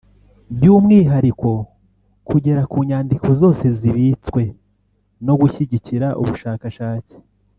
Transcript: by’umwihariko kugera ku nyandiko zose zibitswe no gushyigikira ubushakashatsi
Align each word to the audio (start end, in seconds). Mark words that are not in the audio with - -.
by’umwihariko 0.55 1.49
kugera 2.29 2.61
ku 2.71 2.77
nyandiko 2.87 3.27
zose 3.41 3.63
zibitswe 3.77 4.41
no 5.25 5.33
gushyigikira 5.41 6.07
ubushakashatsi 6.21 7.15